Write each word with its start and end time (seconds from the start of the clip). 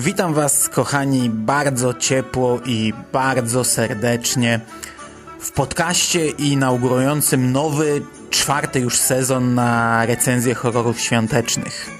Witam 0.00 0.34
Was, 0.34 0.68
kochani, 0.68 1.30
bardzo 1.30 1.94
ciepło 1.94 2.60
i 2.66 2.92
bardzo 3.12 3.64
serdecznie 3.64 4.60
w 5.40 5.52
podcaście 5.52 6.28
inaugurującym 6.28 7.52
nowy, 7.52 8.02
czwarty 8.30 8.80
już 8.80 8.96
sezon 8.96 9.54
na 9.54 10.06
recenzję 10.06 10.54
horrorów 10.54 11.00
świątecznych. 11.00 11.90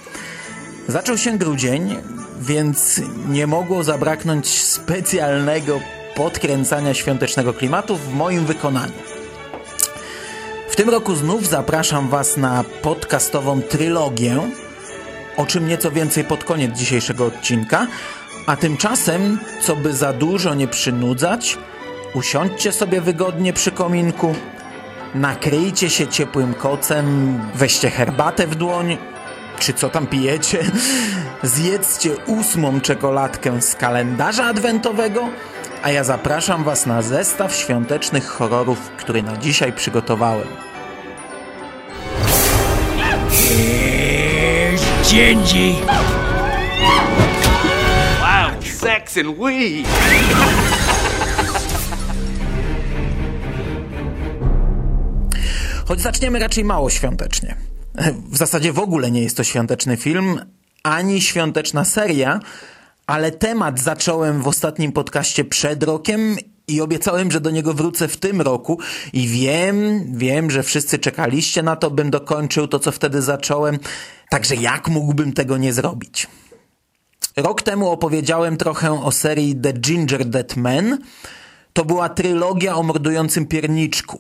Zaczął 0.89 1.19
się 1.19 1.39
grudzień, 1.39 1.97
więc 2.41 3.01
nie 3.29 3.47
mogło 3.47 3.84
zabraknąć 3.84 4.48
specjalnego 4.48 5.80
podkręcania 6.17 6.94
świątecznego 6.94 7.53
klimatu 7.53 7.97
w 7.97 8.15
moim 8.15 8.47
wykonaniu. 8.47 8.92
W 10.69 10.77
tym 10.77 10.91
roku 10.91 11.15
znów 11.15 11.48
zapraszam 11.48 12.09
Was 12.09 12.37
na 12.37 12.65
podcastową 12.83 13.62
trylogię, 13.62 14.41
o 15.39 15.47
czym 15.47 15.69
nieco 15.69 15.91
więcej 15.91 16.25
pod 16.25 16.44
koniec 16.44 16.78
dzisiejszego 16.78 17.27
odcinka, 17.27 17.86
a 18.47 18.56
tymczasem, 18.56 19.39
co 19.62 19.77
by 19.77 19.92
za 19.92 20.12
dużo 20.12 20.55
nie 20.55 20.69
przynudzać, 20.69 21.58
usiądźcie 22.14 22.72
sobie 22.72 23.00
wygodnie 23.00 23.53
przy 23.53 23.70
kominku, 23.70 24.34
nakryjcie 25.14 25.91
się 25.91 26.09
ciepłym 26.09 26.55
kocem, 26.55 27.39
weźcie 27.55 27.91
herbatę 27.91 28.47
w 28.47 28.55
dłoń, 28.55 28.97
czy 29.59 29.72
co 29.72 29.89
tam 29.89 30.06
pijecie, 30.06 30.64
zjedzcie 31.42 32.16
ósmą 32.27 32.81
czekoladkę 32.81 33.62
z 33.62 33.75
kalendarza 33.75 34.44
adwentowego, 34.44 35.28
a 35.83 35.91
ja 35.91 36.05
zapraszam 36.05 36.64
Was 36.64 36.86
na 36.86 37.03
zestaw 37.03 37.55
świątecznych 37.55 38.27
horrorów, 38.27 38.91
który 38.97 39.22
na 39.22 39.36
dzisiaj 39.36 39.72
przygotowałem. 39.72 40.67
Gingy. 45.09 45.75
Wow, 48.20 48.62
sex 48.62 49.17
and 49.17 49.39
weed. 49.39 49.87
Choć 55.87 56.00
zaczniemy 56.00 56.39
raczej 56.39 56.65
mało 56.65 56.91
świątecznie. 56.91 57.56
W 58.31 58.37
zasadzie 58.37 58.73
w 58.73 58.78
ogóle 58.78 59.11
nie 59.11 59.23
jest 59.23 59.37
to 59.37 59.45
świąteczny 59.45 59.97
film, 59.97 60.41
ani 60.83 61.20
świąteczna 61.20 61.84
seria, 61.84 62.41
ale 63.06 63.31
temat 63.31 63.81
zacząłem 63.81 64.43
w 64.43 64.48
ostatnim 64.48 64.93
podcaście 64.93 65.45
przed 65.45 65.83
rokiem 65.83 66.37
i 66.69 66.80
obiecałem, 66.80 67.30
że 67.30 67.41
do 67.41 67.50
niego 67.50 67.74
wrócę 67.74 68.08
w 68.08 68.16
tym 68.16 68.41
roku 68.41 68.78
i 69.12 69.28
wiem, 69.28 70.05
wiem, 70.19 70.50
że 70.50 70.62
wszyscy 70.62 70.98
czekaliście 70.98 71.62
na 71.62 71.76
to, 71.76 71.91
bym 71.91 72.10
dokończył 72.10 72.69
to, 72.69 72.78
co 72.78 72.93
wtedy 72.93 73.22
zacząłem, 73.22 73.78
także 74.31 74.54
jak 74.54 74.88
mógłbym 74.88 75.32
tego 75.32 75.56
nie 75.56 75.72
zrobić? 75.72 76.26
Rok 77.37 77.62
temu 77.62 77.91
opowiedziałem 77.91 78.56
trochę 78.56 79.03
o 79.03 79.12
serii 79.12 79.56
The 79.56 79.72
Ginger 79.72 80.25
Dead 80.25 80.56
Man. 80.56 80.98
To 81.72 81.84
była 81.84 82.09
trylogia 82.09 82.75
o 82.75 82.82
mordującym 82.82 83.47
pierniczku. 83.47 84.19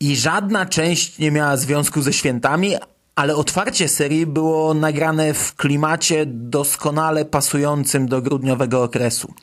I 0.00 0.16
żadna 0.16 0.66
część 0.66 1.18
nie 1.18 1.30
miała 1.30 1.56
związku 1.56 2.02
ze 2.02 2.12
świętami, 2.12 2.74
ale 3.14 3.36
otwarcie 3.36 3.88
serii 3.88 4.26
było 4.26 4.74
nagrane 4.74 5.34
w 5.34 5.54
klimacie 5.56 6.26
doskonale 6.26 7.24
pasującym 7.24 8.08
do 8.08 8.22
grudniowego 8.22 8.82
okresu. 8.82 9.34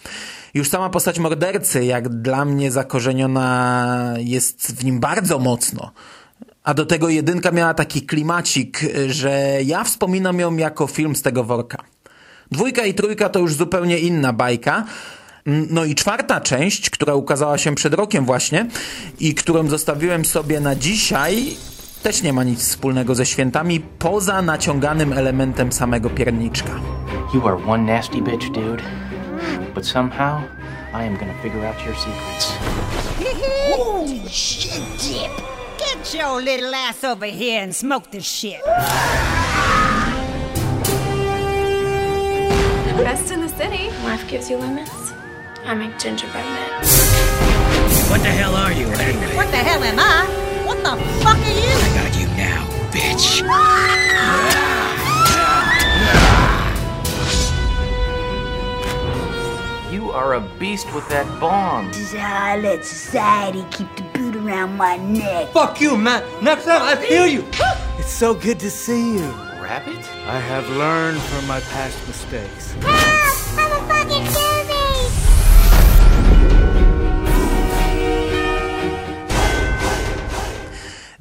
Już 0.53 0.69
sama 0.69 0.89
postać 0.89 1.19
mordercy, 1.19 1.85
jak 1.85 2.09
dla 2.09 2.45
mnie 2.45 2.71
zakorzeniona, 2.71 4.13
jest 4.17 4.75
w 4.75 4.85
nim 4.85 4.99
bardzo 4.99 5.39
mocno. 5.39 5.91
A 6.63 6.73
do 6.73 6.85
tego 6.85 7.09
jedynka 7.09 7.51
miała 7.51 7.73
taki 7.73 8.01
klimacik, 8.01 8.79
że 9.07 9.59
ja 9.65 9.83
wspominam 9.83 10.39
ją 10.39 10.57
jako 10.57 10.87
film 10.87 11.15
z 11.15 11.21
tego 11.21 11.43
worka. 11.43 11.83
Dwójka 12.51 12.85
i 12.85 12.93
trójka 12.93 13.29
to 13.29 13.39
już 13.39 13.53
zupełnie 13.53 13.99
inna 13.99 14.33
bajka. 14.33 14.85
No 15.45 15.85
i 15.85 15.95
czwarta 15.95 16.41
część, 16.41 16.89
która 16.89 17.15
ukazała 17.15 17.57
się 17.57 17.75
przed 17.75 17.93
rokiem 17.93 18.25
właśnie 18.25 18.65
i 19.19 19.35
którą 19.35 19.67
zostawiłem 19.67 20.25
sobie 20.25 20.59
na 20.59 20.75
dzisiaj, 20.75 21.57
też 22.03 22.21
nie 22.21 22.33
ma 22.33 22.43
nic 22.43 22.59
wspólnego 22.59 23.15
ze 23.15 23.25
świętami, 23.25 23.79
poza 23.79 24.41
naciąganym 24.41 25.13
elementem 25.13 25.71
samego 25.71 26.09
pierniczka. 26.09 26.71
You 27.33 27.47
are 27.47 27.57
one 27.67 27.93
nasty 27.93 28.21
bitch, 28.21 28.51
dude. 28.51 28.83
But 29.75 29.87
somehow, 29.87 30.41
I 30.93 31.03
am 31.07 31.17
gonna 31.17 31.33
figure 31.43 31.67
out 31.67 31.85
your 31.85 31.95
secrets. 31.95 32.53
Holy 33.77 34.29
shit, 34.29 34.81
Dip! 34.97 35.31
Get 35.77 36.13
your 36.13 36.41
little 36.43 36.75
ass 36.75 37.03
over 37.03 37.27
here 37.27 37.63
and 37.63 37.75
smoke 37.75 38.09
this 38.11 38.25
shit. 38.25 38.61
Best 43.03 43.31
in 43.31 43.41
the 43.41 43.49
city. 43.49 43.89
Life 44.03 44.27
gives 44.27 44.49
you 44.49 44.57
lemons. 44.57 45.13
I 45.65 45.75
make 45.75 45.97
gingerbread 45.99 46.45
men. 46.45 46.83
What 48.09 48.21
the 48.21 48.29
hell 48.29 48.55
are 48.55 48.73
you 48.73 48.87
anyway? 48.87 49.35
What 49.35 49.51
the 49.51 49.57
hell 49.57 49.83
am 49.83 49.99
I? 49.99 50.48
What 50.81 50.97
the 50.97 51.03
fuck 51.19 51.35
are 51.35 51.39
you? 51.39 51.75
I 51.75 51.91
got 51.93 52.17
you 52.17 52.27
now, 52.37 52.65
bitch. 52.89 53.41
You 59.91 60.11
are 60.11 60.35
a 60.35 60.39
beast 60.57 60.93
with 60.93 61.07
that 61.09 61.27
bomb. 61.41 61.87
This 61.87 62.13
is 62.13 62.13
how 62.13 62.45
I 62.45 62.57
let 62.57 62.85
society 62.85 63.65
keep 63.71 63.93
the 63.97 64.03
boot 64.03 64.37
around 64.37 64.77
my 64.77 64.95
neck. 64.95 65.49
Fuck 65.49 65.81
you, 65.81 65.97
man. 65.97 66.23
Next 66.41 66.63
time 66.63 66.81
I 66.81 66.95
feel 66.95 67.27
you. 67.27 67.45
It's 67.99 68.13
so 68.13 68.33
good 68.33 68.61
to 68.61 68.71
see 68.71 69.15
you. 69.15 69.29
Rabbit? 69.61 70.09
I 70.25 70.39
have 70.39 70.69
learned 70.69 71.19
from 71.19 71.45
my 71.45 71.59
past 71.59 72.07
mistakes. 72.07 73.18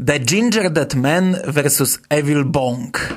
The 0.08 0.18
Ginger 0.18 0.70
Dead 0.70 0.94
Man 0.94 1.36
vs. 1.46 1.98
Evil 2.08 2.44
Bong 2.44 3.14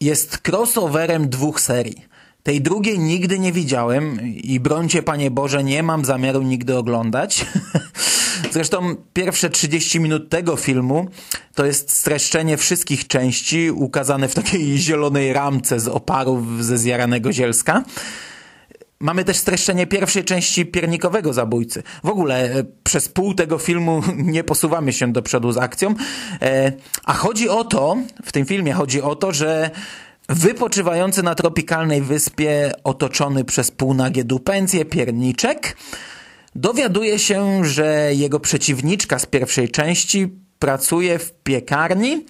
jest 0.00 0.38
crossoverem 0.48 1.28
dwóch 1.28 1.60
serii. 1.60 2.04
Tej 2.42 2.60
drugiej 2.60 2.98
nigdy 2.98 3.38
nie 3.38 3.52
widziałem 3.52 4.20
i 4.22 4.60
brońcie 4.60 5.02
Panie 5.02 5.30
Boże, 5.30 5.64
nie 5.64 5.82
mam 5.82 6.04
zamiaru 6.04 6.42
nigdy 6.42 6.76
oglądać. 6.76 7.46
Zresztą 8.52 8.96
pierwsze 9.12 9.50
30 9.50 10.00
minut 10.00 10.28
tego 10.28 10.56
filmu 10.56 11.08
to 11.54 11.66
jest 11.66 11.90
streszczenie 11.90 12.56
wszystkich 12.56 13.06
części 13.06 13.70
ukazane 13.70 14.28
w 14.28 14.34
takiej 14.34 14.78
zielonej 14.78 15.32
ramce 15.32 15.80
z 15.80 15.88
oparów 15.88 16.64
ze 16.64 16.78
zjaranego 16.78 17.32
zielska. 17.32 17.84
Mamy 19.04 19.24
też 19.24 19.36
streszczenie 19.36 19.86
pierwszej 19.86 20.24
części 20.24 20.66
Piernikowego 20.66 21.32
Zabójcy. 21.32 21.82
W 22.04 22.08
ogóle 22.08 22.44
e, 22.44 22.64
przez 22.84 23.08
pół 23.08 23.34
tego 23.34 23.58
filmu 23.58 24.02
nie 24.16 24.44
posuwamy 24.44 24.92
się 24.92 25.12
do 25.12 25.22
przodu 25.22 25.52
z 25.52 25.56
akcją. 25.56 25.94
E, 26.42 26.72
a 27.04 27.12
chodzi 27.12 27.48
o 27.48 27.64
to, 27.64 27.96
w 28.24 28.32
tym 28.32 28.46
filmie 28.46 28.72
chodzi 28.72 29.02
o 29.02 29.16
to, 29.16 29.32
że 29.32 29.70
wypoczywający 30.28 31.22
na 31.22 31.34
tropikalnej 31.34 32.02
wyspie, 32.02 32.72
otoczony 32.84 33.44
przez 33.44 33.70
półnagie 33.70 34.24
dupencje, 34.24 34.84
pierniczek, 34.84 35.76
dowiaduje 36.54 37.18
się, 37.18 37.64
że 37.64 38.14
jego 38.14 38.40
przeciwniczka 38.40 39.18
z 39.18 39.26
pierwszej 39.26 39.68
części 39.68 40.28
pracuje 40.58 41.18
w 41.18 41.32
piekarni, 41.32 42.26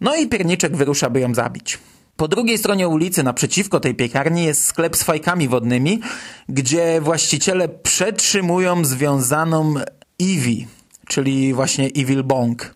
no 0.00 0.16
i 0.16 0.28
pierniczek 0.28 0.76
wyrusza, 0.76 1.10
by 1.10 1.20
ją 1.20 1.34
zabić. 1.34 1.78
Po 2.20 2.28
drugiej 2.28 2.58
stronie 2.58 2.88
ulicy, 2.88 3.22
naprzeciwko 3.22 3.80
tej 3.80 3.94
piekarni, 3.94 4.44
jest 4.44 4.64
sklep 4.64 4.96
z 4.96 5.02
fajkami 5.02 5.48
wodnymi, 5.48 6.00
gdzie 6.48 7.00
właściciele 7.00 7.68
przetrzymują 7.68 8.84
związaną 8.84 9.74
Eevee, 10.22 10.66
czyli 11.08 11.54
właśnie 11.54 11.86
Evil 11.86 12.24
Bong. 12.24 12.74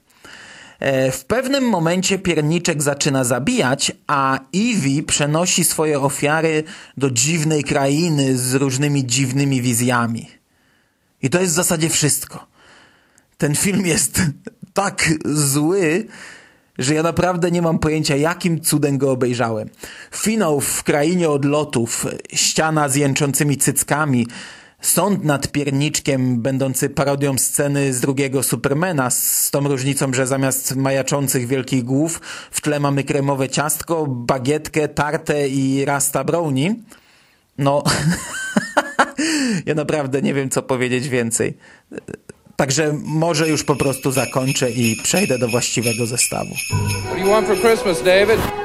E, 0.80 1.10
W 1.10 1.24
pewnym 1.24 1.64
momencie 1.64 2.18
pierniczek 2.18 2.82
zaczyna 2.82 3.24
zabijać, 3.24 3.92
a 4.06 4.38
Eevee 4.54 5.02
przenosi 5.02 5.64
swoje 5.64 6.00
ofiary 6.00 6.64
do 6.96 7.10
dziwnej 7.10 7.64
krainy 7.64 8.38
z 8.38 8.54
różnymi 8.54 9.06
dziwnymi 9.06 9.62
wizjami. 9.62 10.28
I 11.22 11.30
to 11.30 11.40
jest 11.40 11.52
w 11.52 11.56
zasadzie 11.56 11.88
wszystko. 11.88 12.46
Ten 13.38 13.54
film 13.54 13.86
jest 13.86 14.22
tak 14.74 15.10
zły, 15.24 16.06
że 16.78 16.94
ja 16.94 17.02
naprawdę 17.02 17.50
nie 17.50 17.62
mam 17.62 17.78
pojęcia, 17.78 18.16
jakim 18.16 18.60
cudem 18.60 18.98
go 18.98 19.10
obejrzałem. 19.10 19.68
Finał 20.14 20.60
w 20.60 20.82
krainie 20.82 21.30
odlotów, 21.30 22.06
ściana 22.32 22.88
z 22.88 22.94
jęczącymi 22.94 23.56
cyckami, 23.56 24.26
sąd 24.80 25.24
nad 25.24 25.52
pierniczkiem, 25.52 26.42
będący 26.42 26.90
parodią 26.90 27.38
sceny 27.38 27.94
z 27.94 28.00
drugiego 28.00 28.42
Supermana, 28.42 29.10
z 29.10 29.50
tą 29.50 29.68
różnicą, 29.68 30.14
że 30.14 30.26
zamiast 30.26 30.76
majaczących 30.76 31.46
wielkich 31.46 31.84
głów 31.84 32.20
w 32.50 32.60
tle 32.60 32.80
mamy 32.80 33.04
kremowe 33.04 33.48
ciastko, 33.48 34.06
bagietkę, 34.06 34.88
tartę 34.88 35.48
i 35.48 35.84
rasta 35.84 36.24
brownie. 36.24 36.76
No, 37.58 37.84
ja 39.66 39.74
naprawdę 39.74 40.22
nie 40.22 40.34
wiem, 40.34 40.50
co 40.50 40.62
powiedzieć 40.62 41.08
więcej. 41.08 41.56
Także 42.56 42.94
może 43.04 43.48
już 43.48 43.64
po 43.64 43.76
prostu 43.76 44.12
zakończę 44.12 44.70
i 44.70 44.96
przejdę 45.02 45.38
do 45.38 45.48
właściwego 45.48 46.06
zestawu. 46.06 46.54
What 46.54 47.12
do 47.12 47.24
you 47.24 47.30
want 47.30 47.46
for 47.46 47.60
Christmas, 47.60 48.02
David? 48.02 48.63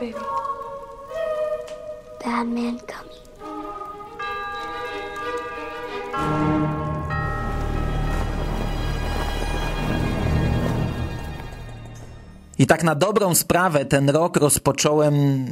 Baby? 0.00 0.14
Bad 2.24 2.46
man 2.46 2.78
coming. 2.86 3.20
I 12.58 12.66
tak 12.66 12.82
na 12.82 12.94
dobrą 12.94 13.34
sprawę 13.34 13.84
ten 13.84 14.10
rok 14.10 14.36
rozpocząłem 14.36 15.46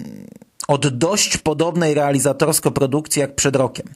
od 0.69 0.89
dość 0.99 1.37
podobnej 1.37 1.95
realizatorsko 1.95 2.71
produkcji 2.71 3.21
jak 3.21 3.35
przed 3.35 3.57
rokiem. 3.57 3.87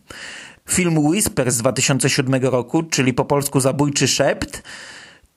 Film 0.71 0.99
Whisper 0.99 1.53
z 1.53 1.59
2007 1.59 2.35
roku, 2.45 2.83
czyli 2.83 3.15
po 3.15 3.25
polsku 3.25 3.61
Zabójczy 3.61 4.09
Szept, 4.09 4.63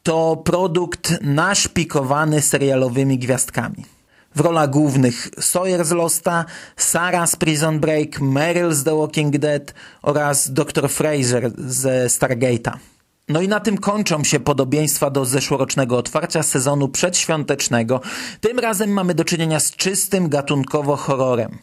to 0.04 0.38
produkt 0.38 1.22
naszpikowany 1.22 2.42
serialowymi 2.42 3.20
gwiazdkami. 3.20 3.95
W 4.36 4.40
rolach 4.40 4.70
głównych 4.70 5.30
Sawyer 5.40 5.86
z 5.86 5.92
Losta, 5.92 6.46
Sarah 6.78 7.30
z 7.30 7.36
Prison 7.36 7.80
Break, 7.80 8.22
Meryl 8.22 8.74
z 8.74 8.84
The 8.84 8.98
Walking 8.98 9.38
Dead 9.38 9.74
oraz 10.02 10.52
Dr. 10.52 10.90
Fraser 10.90 11.52
ze 11.58 12.08
Stargate'a. 12.08 12.72
No 13.30 13.42
i 13.42 13.48
na 13.48 13.60
tym 13.60 13.78
kończą 13.78 14.24
się 14.24 14.40
podobieństwa 14.40 15.10
do 15.10 15.26
zeszłorocznego 15.26 15.98
otwarcia 15.98 16.44
sezonu 16.44 16.88
przedświątecznego. 16.88 18.02
Tym 18.42 18.60
razem 18.60 18.90
mamy 18.90 19.14
do 19.14 19.24
czynienia 19.24 19.60
z 19.60 19.72
czystym 19.72 20.30
gatunkowo 20.30 20.96
horrorem. 20.96 21.58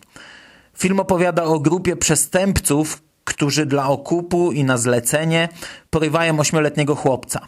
Film 0.78 1.00
opowiada 1.00 1.44
o 1.44 1.60
grupie 1.60 1.96
przestępców, 1.96 3.02
którzy 3.24 3.66
dla 3.66 3.88
okupu 3.88 4.52
i 4.52 4.64
na 4.64 4.78
zlecenie 4.78 5.48
porywają 5.90 6.40
ośmioletniego 6.40 6.94
chłopca. 6.94 7.40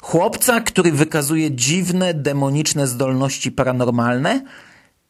Chłopca, 0.00 0.60
który 0.60 0.92
wykazuje 0.92 1.50
dziwne, 1.50 2.14
demoniczne 2.14 2.86
zdolności 2.86 3.52
paranormalne 3.52 4.44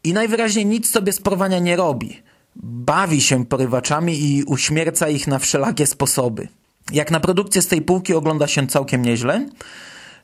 i 0.04 0.12
najwyraźniej 0.12 0.66
nic 0.66 0.90
sobie 0.90 1.12
z 1.12 1.20
porwania 1.20 1.58
nie 1.58 1.76
robi. 1.76 2.22
Bawi 2.56 3.20
się 3.20 3.46
porywaczami 3.46 4.22
i 4.22 4.44
uśmierca 4.44 5.08
ich 5.08 5.26
na 5.26 5.38
wszelakie 5.38 5.86
sposoby. 5.86 6.48
Jak 6.92 7.10
na 7.10 7.20
produkcję 7.20 7.62
z 7.62 7.66
tej 7.66 7.82
półki 7.82 8.14
ogląda 8.14 8.46
się 8.46 8.66
całkiem 8.66 9.04
nieźle. 9.04 9.46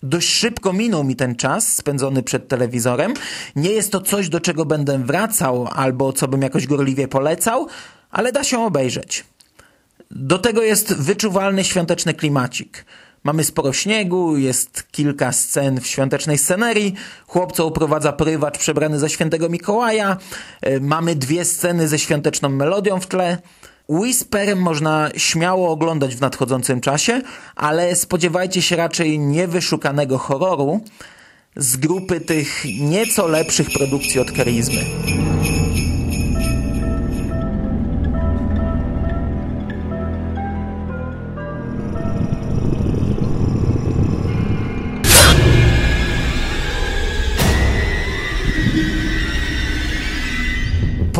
Dość 0.03 0.29
szybko 0.29 0.73
minął 0.73 1.05
mi 1.05 1.17
ten 1.17 1.37
czas 1.37 1.73
spędzony 1.73 2.23
przed 2.23 2.49
telewizorem. 2.49 3.15
Nie 3.57 3.71
jest 3.71 3.93
to 3.93 4.01
coś, 4.01 4.29
do 4.29 4.41
czego 4.41 4.65
będę 4.65 4.99
wracał 4.99 5.69
albo 5.73 6.13
co 6.13 6.29
bym 6.29 6.43
jakoś 6.43 6.67
gorliwie 6.67 7.09
polecał, 7.09 7.67
ale 8.11 8.33
da 8.33 8.45
się 8.45 8.65
obejrzeć. 8.65 9.25
Do 10.11 10.39
tego 10.39 10.63
jest 10.63 10.95
wyczuwalny 10.95 11.65
świąteczny 11.65 12.15
klimacik. 12.15 12.85
Mamy 13.26 13.44
sporo 13.44 13.73
śniegu, 13.73 14.37
jest 14.37 14.93
kilka 14.93 15.32
scen 15.32 15.81
w 15.81 15.87
świątecznej 15.87 16.38
scenerii, 16.38 16.94
chłopca 17.26 17.64
uprowadza 17.64 18.12
prywacz 18.12 18.58
przebrany 18.58 18.99
za 18.99 19.08
świętego 19.08 19.49
Mikołaja, 19.49 20.17
e, 20.61 20.81
mamy 20.81 21.14
dwie 21.14 21.44
sceny 21.44 21.88
ze 21.88 21.99
świąteczną 21.99 22.49
melodią 22.49 23.00
w 23.00 23.06
tle. 23.06 23.38
Whisper 23.88 24.56
można 24.56 25.11
śmiało 25.17 25.70
oglądać 25.70 26.17
w 26.17 26.20
nadchodzącym 26.20 26.81
czasie, 26.81 27.20
ale 27.56 27.96
spodziewajcie 27.96 28.62
się 28.62 28.76
raczej 28.76 29.19
niewyszukanego 29.19 30.19
horroru 30.19 30.81
z 31.56 31.76
grupy 31.76 32.20
tych 32.20 32.64
nieco 32.81 33.26
lepszych 33.26 33.70
produkcji 33.70 34.20
od 34.20 34.32
Karizmy. 34.32 34.84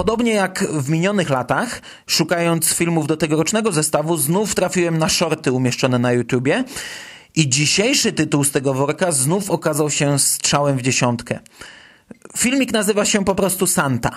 Podobnie 0.06 0.32
jak 0.32 0.64
w 0.73 0.91
minionych 0.91 1.31
latach, 1.31 1.82
szukając 2.06 2.75
filmów 2.75 3.06
do 3.06 3.17
tegorocznego 3.17 3.73
zestawu, 3.73 4.17
znów 4.17 4.55
trafiłem 4.55 4.99
na 4.99 5.08
shorty 5.08 5.53
umieszczone 5.53 5.99
na 5.99 6.12
YouTubie 6.12 6.64
i 7.35 7.49
dzisiejszy 7.49 8.12
tytuł 8.12 8.45
z 8.45 8.50
tego 8.50 8.75
worka 8.75 9.12
znów 9.12 9.50
okazał 9.50 9.90
się 9.90 10.19
strzałem 10.19 10.78
w 10.78 10.83
dziesiątkę. 10.83 11.38
Filmik 12.38 12.73
nazywa 12.73 13.04
się 13.04 13.25
po 13.25 13.35
prostu 13.35 13.66
Santa. 13.66 14.11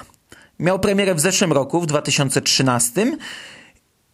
Miał 0.59 0.79
premierę 0.79 1.15
w 1.15 1.19
zeszłym 1.19 1.53
roku, 1.53 1.81
w 1.81 1.85
2013 1.85 3.17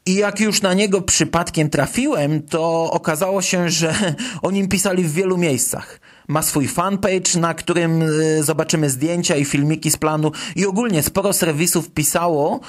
i 0.06 0.16
jak 0.16 0.40
już 0.40 0.62
na 0.62 0.74
niego 0.74 1.02
przypadkiem 1.02 1.70
trafiłem, 1.70 2.42
to 2.42 2.92
okazało 2.92 3.42
się, 3.42 3.70
że 3.70 4.16
o 4.42 4.52
nim 4.52 4.68
pisali 4.68 5.04
w 5.04 5.14
wielu 5.14 5.38
miejscach. 5.38 6.00
Ma 6.28 6.42
swój 6.42 6.68
fanpage, 6.68 7.40
na 7.40 7.54
którym 7.54 8.02
y, 8.02 8.44
zobaczymy 8.44 8.90
zdjęcia 8.90 9.36
i 9.36 9.46
filmiki 9.46 9.92
z 9.92 9.98
planu 9.98 10.32
i 10.56 10.66
ogólnie 10.66 11.04
sporo 11.04 11.34
serwisów 11.34 11.92
pisało, 11.92 12.60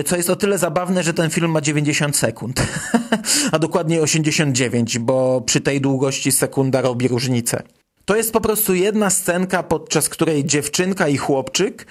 y, 0.00 0.04
co 0.04 0.16
jest 0.16 0.30
o 0.30 0.36
tyle 0.36 0.58
zabawne, 0.58 1.02
że 1.02 1.14
ten 1.14 1.30
film 1.30 1.50
ma 1.50 1.60
90 1.60 2.16
sekund. 2.16 2.62
A 3.52 3.58
dokładnie 3.58 4.02
89, 4.02 4.98
bo 4.98 5.40
przy 5.40 5.60
tej 5.60 5.80
długości 5.80 6.32
sekunda 6.32 6.80
robi 6.80 7.08
różnicę. 7.08 7.62
To 8.04 8.16
jest 8.16 8.32
po 8.32 8.40
prostu 8.40 8.74
jedna 8.74 9.10
scenka, 9.10 9.62
podczas 9.62 10.08
której 10.08 10.44
dziewczynka 10.44 11.08
i 11.08 11.16
chłopczyk 11.16 11.86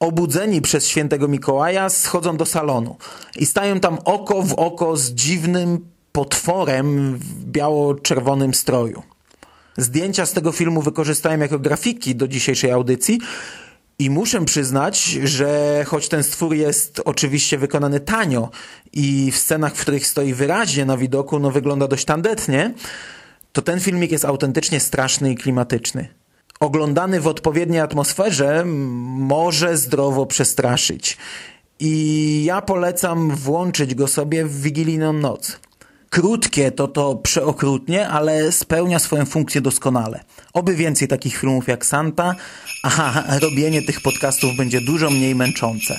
obudzeni 0.00 0.62
przez 0.62 0.88
świętego 0.88 1.28
Mikołaja 1.28 1.88
schodzą 1.88 2.36
do 2.36 2.46
salonu 2.46 2.96
i 3.36 3.46
stają 3.46 3.80
tam 3.80 3.98
oko 4.04 4.42
w 4.42 4.54
oko 4.54 4.96
z 4.96 5.10
dziwnym 5.10 5.86
potworem 6.12 7.18
w 7.18 7.44
biało-czerwonym 7.44 8.54
stroju. 8.54 9.02
Zdjęcia 9.76 10.26
z 10.26 10.32
tego 10.32 10.52
filmu 10.52 10.82
wykorzystałem 10.82 11.40
jako 11.40 11.58
grafiki 11.58 12.14
do 12.14 12.28
dzisiejszej 12.28 12.70
audycji 12.70 13.20
i 13.98 14.10
muszę 14.10 14.44
przyznać, 14.44 15.04
że 15.04 15.84
choć 15.86 16.08
ten 16.08 16.22
stwór 16.22 16.54
jest 16.54 17.02
oczywiście 17.04 17.58
wykonany 17.58 18.00
tanio 18.00 18.50
i 18.92 19.32
w 19.32 19.36
scenach, 19.36 19.74
w 19.76 19.80
których 19.80 20.06
stoi 20.06 20.34
wyraźnie 20.34 20.84
na 20.84 20.96
widoku, 20.96 21.38
no 21.38 21.50
wygląda 21.50 21.88
dość 21.88 22.04
tandetnie, 22.04 22.74
to 23.52 23.62
ten 23.62 23.80
filmik 23.80 24.12
jest 24.12 24.24
autentycznie 24.24 24.80
straszny 24.80 25.32
i 25.32 25.36
klimatyczny. 25.36 26.08
Oglądany 26.60 27.20
w 27.20 27.26
odpowiedniej 27.26 27.80
atmosferze 27.80 28.64
może 28.64 29.76
zdrowo 29.76 30.26
przestraszyć. 30.26 31.16
I 31.80 32.44
ja 32.44 32.62
polecam 32.62 33.30
włączyć 33.30 33.94
go 33.94 34.06
sobie 34.06 34.44
w 34.44 34.60
wigilijną 34.60 35.12
noc. 35.12 35.60
Krótkie 36.16 36.70
to 36.70 36.88
to 36.88 37.14
przeokrutnie, 37.14 38.08
ale 38.08 38.52
spełnia 38.52 38.98
swoją 38.98 39.26
funkcję 39.26 39.60
doskonale. 39.60 40.24
Oby 40.52 40.74
więcej 40.74 41.08
takich 41.08 41.36
filmów 41.36 41.68
jak 41.68 41.86
Santa, 41.86 42.34
a 42.82 43.22
robienie 43.38 43.82
tych 43.82 44.00
podcastów 44.00 44.56
będzie 44.56 44.80
dużo 44.80 45.10
mniej 45.10 45.34
męczące. 45.34 45.98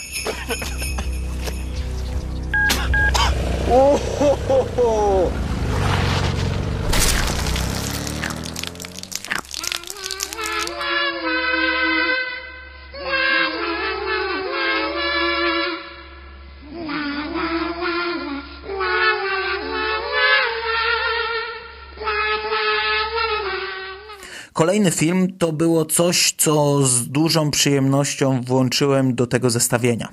Kolejny 24.57 24.91
film 24.91 25.37
to 25.37 25.51
było 25.51 25.85
coś, 25.85 26.33
co 26.37 26.83
z 26.87 27.07
dużą 27.07 27.51
przyjemnością 27.51 28.41
włączyłem 28.41 29.15
do 29.15 29.27
tego 29.27 29.49
zestawienia. 29.49 30.09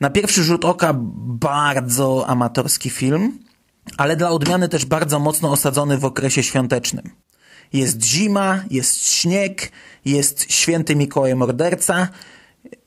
Na 0.00 0.10
pierwszy 0.10 0.44
rzut 0.44 0.64
oka 0.64 0.94
bardzo 1.26 2.24
amatorski 2.28 2.90
film, 2.90 3.38
ale 3.96 4.16
dla 4.16 4.30
odmiany 4.30 4.68
też 4.68 4.84
bardzo 4.84 5.18
mocno 5.18 5.52
osadzony 5.52 5.98
w 5.98 6.04
okresie 6.04 6.42
świątecznym. 6.42 7.10
Jest 7.72 8.04
zima, 8.04 8.64
jest 8.70 9.06
śnieg, 9.06 9.72
jest 10.04 10.52
święty 10.52 10.96
Mikołaj 10.96 11.34
morderca, 11.34 12.08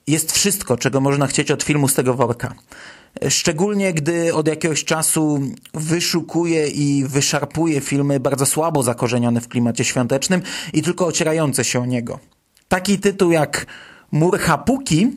jest 0.06 0.32
wszystko, 0.32 0.76
czego 0.76 1.00
można 1.00 1.26
chcieć 1.26 1.50
od 1.50 1.62
filmu 1.62 1.88
z 1.88 1.94
tego 1.94 2.14
worka. 2.14 2.54
Szczególnie 3.28 3.92
gdy 3.92 4.34
od 4.34 4.48
jakiegoś 4.48 4.84
czasu 4.84 5.40
wyszukuje 5.74 6.68
i 6.68 7.04
wyszarpuje 7.04 7.80
filmy 7.80 8.20
bardzo 8.20 8.46
słabo 8.46 8.82
zakorzenione 8.82 9.40
w 9.40 9.48
klimacie 9.48 9.84
świątecznym 9.84 10.42
i 10.72 10.82
tylko 10.82 11.06
ocierające 11.06 11.64
się 11.64 11.80
o 11.80 11.86
niego. 11.86 12.18
Taki 12.68 12.98
tytuł 12.98 13.30
jak 13.30 13.66
Mur 14.12 14.38
Hapuki 14.38 15.10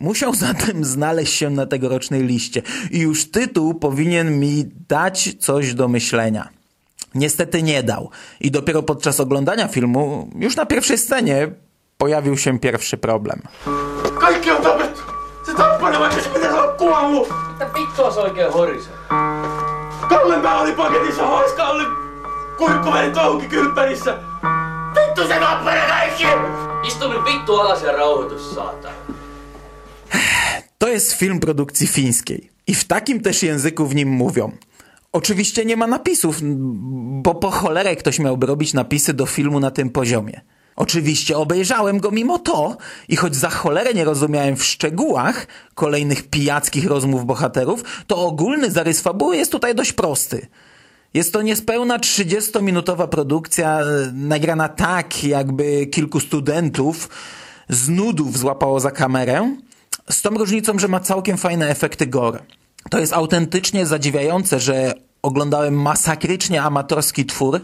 musiał 0.00 0.34
zatem 0.34 0.84
znaleźć 0.84 1.34
się 1.34 1.50
na 1.50 1.66
tegorocznej 1.66 2.22
liście 2.22 2.62
i 2.90 2.98
już 2.98 3.30
tytuł 3.30 3.74
powinien 3.74 4.40
mi 4.40 4.64
dać 4.88 5.36
coś 5.38 5.74
do 5.74 5.88
myślenia. 5.88 6.48
Niestety 7.14 7.62
nie 7.62 7.82
dał 7.82 8.10
i 8.40 8.50
dopiero 8.50 8.82
podczas 8.82 9.20
oglądania 9.20 9.68
filmu, 9.68 10.30
już 10.38 10.56
na 10.56 10.66
pierwszej 10.66 10.98
scenie, 10.98 11.48
pojawił 11.98 12.36
się 12.36 12.58
pierwszy 12.58 12.96
problem. 12.96 13.42
Kaikki 14.20 14.50
on 14.50 14.62
tapettu! 14.62 15.02
Se 15.46 15.54
tappana 15.54 15.98
vaikka 15.98 16.22
se 16.22 16.37
olla 16.88 17.00
kuollut! 17.00 17.28
Mitä 17.48 17.70
vittua 17.74 18.10
se 18.10 18.20
oikein 18.20 18.52
horisee? 18.52 18.92
Kallen 20.08 20.40
pää 20.40 20.60
oli 20.60 20.72
paketissa, 20.72 21.26
hais 21.26 21.52
Kalle! 21.52 21.84
Kurkku 22.56 22.90
meni 22.90 23.12
touki 23.14 23.48
kylppärissä! 23.48 24.18
Vittu 24.94 25.28
se 25.28 25.34
tappana 25.40 25.86
kaikki! 25.88 26.24
Istu 26.86 27.08
nyt 27.08 27.24
vittu 27.24 27.56
alas 27.56 27.82
ja 27.82 27.92
rauhoitus, 27.92 28.54
saatana. 28.54 28.94
To 30.78 30.88
jest 30.88 31.12
film 31.12 31.40
produkcji 31.40 31.86
fińskiej 31.86 32.50
i 32.66 32.74
w 32.74 32.84
takim 32.84 33.20
też 33.20 33.42
języku 33.42 33.86
w 33.86 33.94
nim 33.94 34.08
mówią. 34.08 34.52
Oczywiście 35.12 35.64
nie 35.64 35.76
ma 35.76 35.86
napisów, 35.86 36.36
bo 37.22 37.34
po 37.34 37.50
cholerę 37.50 37.96
ktoś 37.96 38.18
miałby 38.18 38.46
robić 38.46 38.74
napisy 38.74 39.12
do 39.14 39.26
filmu 39.26 39.60
na 39.60 39.70
tym 39.70 39.90
poziomie. 39.90 40.40
Oczywiście 40.78 41.36
obejrzałem 41.36 42.00
go 42.00 42.10
mimo 42.10 42.38
to 42.38 42.76
i 43.08 43.16
choć 43.16 43.36
za 43.36 43.50
cholerę 43.50 43.94
nie 43.94 44.04
rozumiałem 44.04 44.56
w 44.56 44.64
szczegółach 44.64 45.46
kolejnych 45.74 46.30
pijackich 46.30 46.86
rozmów 46.86 47.26
bohaterów, 47.26 47.84
to 48.06 48.16
ogólny 48.26 48.70
zarys 48.70 49.00
fabuły 49.00 49.36
jest 49.36 49.52
tutaj 49.52 49.74
dość 49.74 49.92
prosty. 49.92 50.46
Jest 51.14 51.32
to 51.32 51.42
niespełna 51.42 51.98
30-minutowa 51.98 53.08
produkcja, 53.08 53.80
e, 53.80 53.84
nagrana 54.12 54.68
tak, 54.68 55.24
jakby 55.24 55.86
kilku 55.86 56.20
studentów 56.20 57.08
z 57.68 57.88
nudów 57.88 58.38
złapało 58.38 58.80
za 58.80 58.90
kamerę, 58.90 59.56
z 60.10 60.22
tą 60.22 60.30
różnicą, 60.30 60.78
że 60.78 60.88
ma 60.88 61.00
całkiem 61.00 61.36
fajne 61.36 61.68
efekty 61.68 62.06
gore. 62.06 62.38
To 62.90 62.98
jest 62.98 63.12
autentycznie 63.12 63.86
zadziwiające, 63.86 64.60
że 64.60 64.94
oglądałem 65.22 65.82
masakrycznie 65.82 66.62
amatorski 66.62 67.26
twór, 67.26 67.60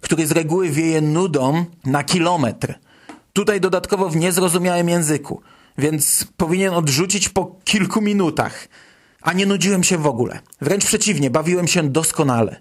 który 0.00 0.26
z 0.26 0.32
reguły 0.32 0.70
wieje 0.70 1.00
nudą 1.00 1.64
na 1.84 2.04
kilometr. 2.04 2.74
Tutaj 3.32 3.60
dodatkowo 3.60 4.08
w 4.08 4.16
niezrozumiałym 4.16 4.88
języku, 4.88 5.42
więc 5.78 6.26
powinien 6.36 6.74
odrzucić 6.74 7.28
po 7.28 7.56
kilku 7.64 8.00
minutach. 8.00 8.68
A 9.22 9.32
nie 9.32 9.46
nudziłem 9.46 9.84
się 9.84 9.98
w 9.98 10.06
ogóle. 10.06 10.40
Wręcz 10.60 10.84
przeciwnie, 10.84 11.30
bawiłem 11.30 11.66
się 11.66 11.90
doskonale. 11.90 12.60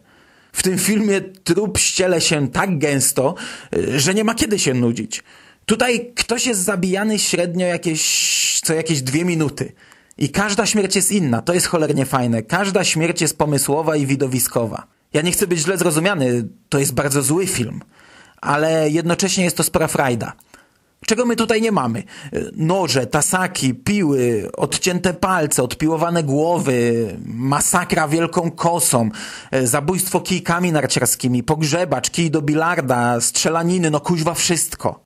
W 0.51 0.63
tym 0.63 0.77
filmie 0.77 1.21
trup 1.21 1.77
ściele 1.77 2.21
się 2.21 2.47
tak 2.47 2.77
gęsto, 2.77 3.35
y, 3.75 3.99
że 3.99 4.13
nie 4.13 4.23
ma 4.23 4.35
kiedy 4.35 4.59
się 4.59 4.73
nudzić. 4.73 5.23
Tutaj 5.65 6.11
ktoś 6.15 6.45
jest 6.45 6.61
zabijany 6.61 7.19
średnio 7.19 7.67
jakieś, 7.67 8.59
co 8.63 8.73
jakieś 8.73 9.01
dwie 9.01 9.25
minuty. 9.25 9.71
I 10.17 10.29
każda 10.29 10.65
śmierć 10.65 10.95
jest 10.95 11.11
inna. 11.11 11.41
To 11.41 11.53
jest 11.53 11.67
cholernie 11.67 12.05
fajne. 12.05 12.43
Każda 12.43 12.83
śmierć 12.83 13.21
jest 13.21 13.37
pomysłowa 13.37 13.95
i 13.95 14.05
widowiskowa. 14.05 14.87
Ja 15.15 15.21
nie 15.21 15.31
chcę 15.31 15.47
być 15.47 15.59
źle 15.59 15.77
zrozumiany. 15.77 16.47
To 16.69 16.79
jest 16.79 16.93
bardzo 16.93 17.21
zły 17.21 17.47
film. 17.47 17.81
Ale 18.41 18.89
jednocześnie 18.89 19.43
jest 19.43 19.57
to 19.57 19.63
spora 19.63 19.87
frajda. 19.87 20.33
Czego 21.05 21.25
my 21.25 21.35
tutaj 21.35 21.61
nie 21.61 21.71
mamy? 21.71 22.03
Noże, 22.55 23.07
tasaki, 23.07 23.73
piły, 23.73 24.49
odcięte 24.57 25.13
palce, 25.13 25.63
odpiłowane 25.63 26.23
głowy, 26.23 27.07
masakra 27.25 28.07
wielką 28.07 28.51
kosą, 28.51 29.09
e, 29.51 29.67
zabójstwo 29.67 30.21
kijkami 30.21 30.71
narciarskimi, 30.71 31.43
pogrzebacz, 31.43 32.09
kij 32.09 32.31
do 32.31 32.41
bilarda, 32.41 33.21
strzelaniny, 33.21 33.91
no 33.91 33.99
kuźwa 33.99 34.33
wszystko. 34.33 35.05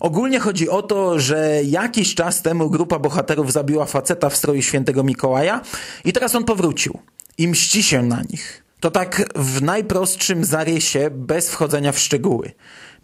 Ogólnie 0.00 0.40
chodzi 0.40 0.68
o 0.68 0.82
to, 0.82 1.18
że 1.18 1.60
jakiś 1.64 2.14
czas 2.14 2.42
temu 2.42 2.70
grupa 2.70 2.98
bohaterów 2.98 3.52
zabiła 3.52 3.84
faceta 3.84 4.30
w 4.30 4.36
stroju 4.36 4.62
świętego 4.62 5.04
Mikołaja 5.04 5.60
i 6.04 6.12
teraz 6.12 6.34
on 6.34 6.44
powrócił 6.44 6.98
i 7.38 7.48
mści 7.48 7.82
się 7.82 8.02
na 8.02 8.22
nich. 8.22 8.67
To 8.80 8.90
tak 8.90 9.22
w 9.34 9.62
najprostszym 9.62 10.44
zarysie, 10.44 11.10
bez 11.12 11.50
wchodzenia 11.50 11.92
w 11.92 11.98
szczegóły. 11.98 12.52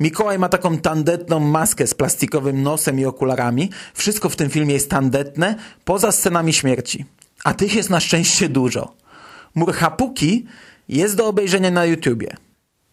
Mikołaj 0.00 0.38
ma 0.38 0.48
taką 0.48 0.78
tandetną 0.78 1.40
maskę 1.40 1.86
z 1.86 1.94
plastikowym 1.94 2.62
nosem 2.62 3.00
i 3.00 3.04
okularami. 3.04 3.70
Wszystko 3.94 4.28
w 4.28 4.36
tym 4.36 4.50
filmie 4.50 4.74
jest 4.74 4.90
tandetne, 4.90 5.56
poza 5.84 6.12
scenami 6.12 6.52
śmierci. 6.52 7.04
A 7.44 7.54
tych 7.54 7.74
jest 7.74 7.90
na 7.90 8.00
szczęście 8.00 8.48
dużo. 8.48 8.94
Murhapuki 9.54 10.46
jest 10.88 11.16
do 11.16 11.26
obejrzenia 11.26 11.70
na 11.70 11.84
YouTubie. 11.84 12.36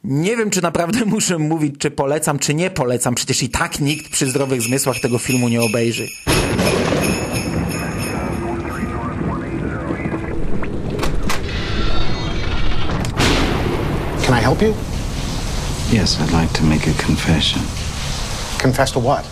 Nie 0.03 0.38
wiem, 0.38 0.50
czy 0.50 0.61
naprawdę 0.61 1.05
muszę 1.15 1.38
mówić, 1.38 1.75
czy 1.79 1.91
polecam, 1.91 2.39
czy 2.39 2.53
nie 2.53 2.69
polecam. 2.69 3.15
Przecież 3.15 3.43
i 3.43 3.50
tak 3.50 3.79
nikt 3.79 4.11
przy 4.11 4.27
zdrowych 4.27 4.61
zmysłach 4.61 5.00
tego 5.00 5.17
filmu 5.17 5.50
nie 5.50 5.61
obejrzy. 5.61 6.07
Help 14.51 14.62
you? 14.62 14.74
Yes, 15.98 16.20
I'd 16.22 16.41
like 16.41 16.53
to 16.60 16.63
make 16.63 16.88
a 16.88 16.93
confession. 17.05 17.62
Confess 18.63 18.91
to 18.91 19.00
what? 19.00 19.24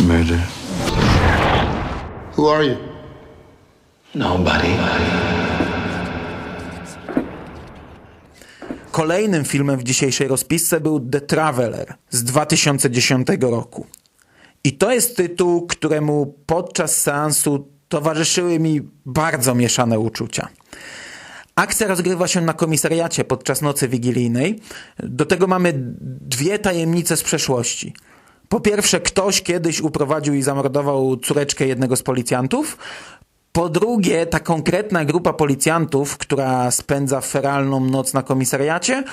Murder. 0.00 0.40
Who 2.36 2.48
are 2.48 2.64
you? 2.64 2.76
Nobody. 4.14 4.68
Kolejnym 8.90 9.44
filmem 9.44 9.78
w 9.78 9.82
dzisiejszej 9.82 10.28
rozpisce 10.28 10.80
był 10.80 11.00
The 11.00 11.20
Traveler 11.20 11.94
z 12.10 12.24
2010 12.24 13.28
roku. 13.40 13.86
I 14.64 14.72
to 14.72 14.92
jest 14.92 15.16
tytuł, 15.16 15.66
któremu 15.66 16.34
podczas 16.46 17.02
seansu 17.02 17.68
towarzyszyły 17.88 18.58
mi 18.58 18.80
bardzo 19.06 19.54
mieszane 19.54 19.98
uczucia. 19.98 20.48
Akcja 21.60 21.86
rozgrywa 21.86 22.28
się 22.28 22.40
na 22.40 22.52
komisariacie 22.52 23.24
podczas 23.24 23.62
nocy 23.62 23.88
wigilijnej. 23.88 24.60
Do 24.98 25.26
tego 25.26 25.46
mamy 25.46 25.72
dwie 26.20 26.58
tajemnice 26.58 27.16
z 27.16 27.22
przeszłości. 27.22 27.94
Po 28.48 28.60
pierwsze, 28.60 29.00
ktoś 29.00 29.42
kiedyś 29.42 29.80
uprowadził 29.80 30.34
i 30.34 30.42
zamordował 30.42 31.16
córeczkę 31.16 31.66
jednego 31.66 31.96
z 31.96 32.02
policjantów. 32.02 32.78
Po 33.52 33.68
drugie, 33.68 34.26
ta 34.26 34.40
konkretna 34.40 35.04
grupa 35.04 35.32
policjantów, 35.32 36.18
która 36.18 36.70
spędza 36.70 37.20
feralną 37.20 37.80
noc 37.80 38.14
na 38.14 38.22
komisariacie, 38.22 39.04